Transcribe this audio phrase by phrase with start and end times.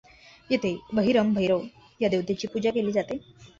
[0.49, 1.61] येथे बहिरम भैरव
[2.01, 3.17] या देवाची पूजा केली जाते.